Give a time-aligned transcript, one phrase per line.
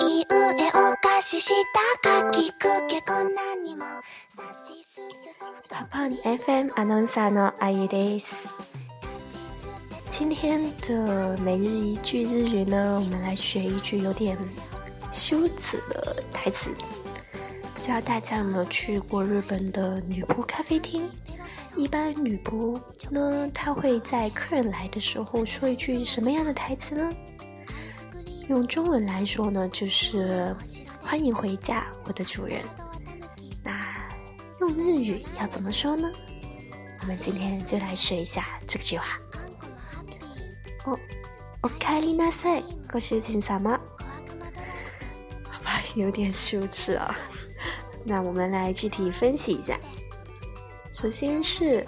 [0.00, 1.52] い上を菓子し
[2.02, 3.84] たかきくけこんなにも
[4.28, 8.48] さしすせソフトパパ FM アナウンサーのあゆです。
[10.10, 14.36] 今天的每日一句日语呢，我们来学一句有点
[15.10, 16.70] 羞耻的台词。
[17.74, 21.08] 不知道大家有没有去过日本的女仆咖啡厅？
[21.76, 22.78] 一般女仆
[23.10, 27.10] 呢，她会在客人来的时候说一句什么样的台词呢？
[28.48, 30.54] 用中文来说呢，就是“
[31.00, 32.62] 欢迎回家，我的主人”。
[33.62, 33.72] 那
[34.60, 36.10] 用日语要怎么说呢？
[37.00, 39.18] 我们今天就来学一下这句话。
[40.84, 40.98] 哦，
[41.62, 43.80] おかえりなさい、ご主人様。
[45.48, 47.16] 好吧，有点羞耻啊。
[48.04, 49.78] 那我们来具体分析一下。
[50.90, 51.86] 首先是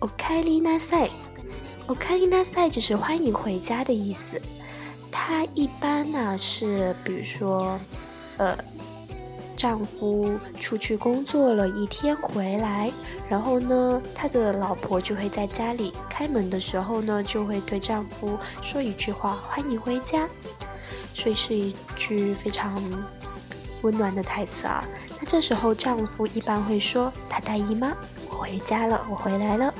[0.00, 1.10] おかえりなさい，
[1.86, 4.40] おかえりなさい就是欢迎回家的意思。
[5.11, 7.79] 她一般呢是，比如说，
[8.37, 8.57] 呃，
[9.55, 12.91] 丈夫出去工作了一天回来，
[13.29, 20.27] 然后呢，他的老婆就会在家里开门的时候呢，就会对丈夫说一句话：“欢迎回家。”
[21.13, 22.81] 所以是一句非常
[23.81, 24.85] 温暖的台词啊。
[25.19, 27.93] 那这时候丈夫一般会说：“他大姨妈，
[28.29, 29.73] 我回家了，我回来了。”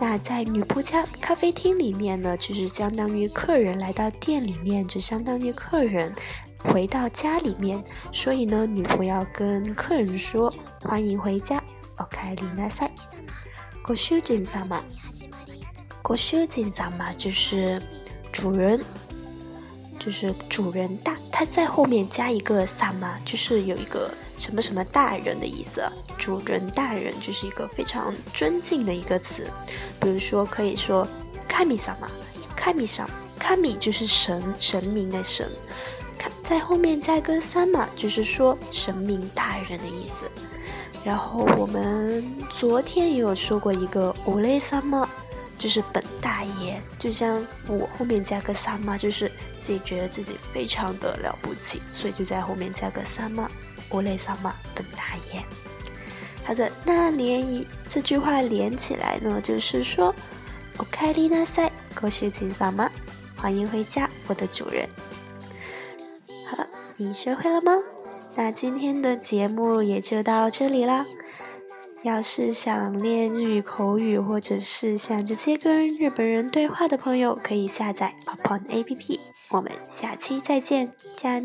[0.00, 6.14] 那在女仆家咖啡厅里面呢，就是相当于客人来到店里面，就相当于客人
[6.58, 11.62] 回到家里面，所以呢，女仆要跟客人说欢迎回家。
[11.98, 12.92] おかえりなさい。
[13.82, 14.80] ご主人様。
[16.02, 17.82] ご主人様就是
[18.32, 18.80] 主人，
[19.98, 24.10] 就是主人大，他在后面加一个様，就是有一个
[24.43, 25.81] 什么什么大人的意思。
[26.17, 29.47] 主人大人就是一个非常尊敬的一个词，
[30.01, 31.07] 比如说可以说
[31.47, 31.95] 卡米様，
[32.53, 33.07] 卡米様，
[33.39, 35.49] 卡米就是神神明的神，
[36.43, 40.29] 在后面加个三嘛，就是说神明大人的意思。
[41.05, 45.09] 然后我们昨天也有说过一个乌雷三嘛，
[45.57, 53.49] 就是本大爷，就像我后面加个三嘛，就是自己觉得自己非常的了不起，所以就在后面加个三嘛
[53.92, 55.44] 嘛，乌雷三嘛，本大爷。
[56.44, 60.14] 好的，那连一这句话连起来呢，就是说，
[60.78, 62.90] おかえりなさい、ご主人様，
[63.36, 64.88] 欢迎回家，我的主人。
[66.46, 66.66] 好了，
[66.96, 67.72] 你学会了吗？
[68.34, 71.06] 那今天的节目也就到这里啦。
[72.02, 79.18] 要是想练日语口语，或者是想直接跟日本人对话的朋友，可以下载 Popon APP。
[79.48, 81.42] 我们下期再见，じゃ